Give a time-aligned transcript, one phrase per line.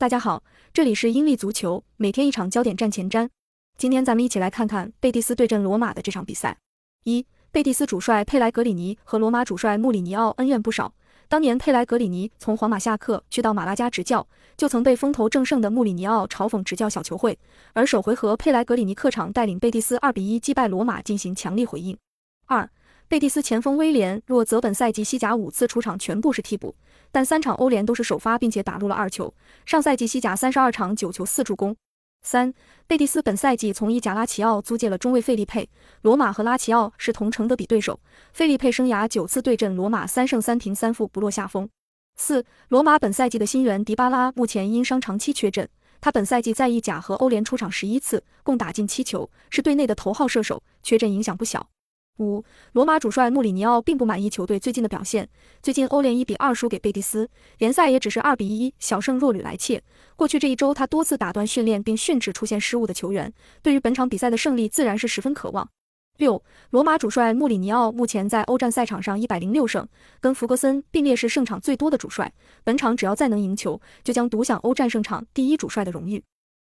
[0.00, 0.42] 大家好，
[0.72, 3.28] 这里是英利足球，每天一场焦点战前瞻。
[3.76, 6.56] 今天咱们一起来看看贝蒂斯对阵罗马的这场比赛。
[7.04, 10.94] 一，贝蒂斯主帅佩莱格里尼和罗马主帅穆里尼奥恩怨不少。
[11.28, 14.26] 当年佩莱格里尼从皇马下课去到马拉加执教，
[14.56, 17.38] 就曾被风头正盛的穆里尼奥嘲讽执教小球会。
[17.74, 21.94] 而首回合佩莱格里尼客场带领贝蒂斯二比一击败罗马，进行强力回应。
[22.46, 22.70] 二。
[23.10, 26.76] 贝蒂斯前锋威廉若泽本赛季西甲五次出场全部是替补，
[27.10, 29.34] 但三场欧联都是首发，并且打入了二球。
[29.66, 31.74] 上赛季西甲三十二场九球四助攻。
[32.22, 32.54] 三，
[32.86, 35.68] 贝蒂斯本赛季从意甲拉齐奥租借了中卫费利佩。
[36.02, 37.98] 罗马和拉齐奥是同城德比对手，
[38.32, 41.68] 费利佩生涯九次对阵罗马三胜三平三负不落下风。
[42.14, 45.68] 四，罗马本赛季的新援迪巴拉目前因伤长期缺阵，
[46.00, 51.66] 他本赛季在意甲和欧联出场十一次，共打进七球，是队内的头号射手，缺阵影响不小。
[52.20, 55.28] 五，罗马主帅穆里尼奥并不满意球队最近的表现。
[55.62, 59.82] 最近欧联一比二输给贝蒂斯，联赛也只是二比一小胜弱旅莱切。
[60.14, 63.32] 过去这一周，他多次打断训练并训斥出现失误的球员。
[63.62, 65.68] 对于本场比赛的胜利，自然是十分渴望。
[66.18, 69.88] 六，罗马主帅穆里尼奥目前在欧战赛场上一百零六胜，
[70.20, 72.30] 跟弗格森并列是胜场最多的主帅。
[72.62, 76.22] 本场只要再能赢球，就将独享欧战胜场第一主帅的荣誉。